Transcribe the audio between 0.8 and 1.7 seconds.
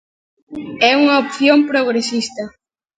É unha opción